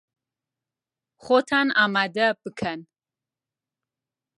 خۆتان 1.23 1.67
ئامادە 1.77 2.27
بکەن! 2.43 2.79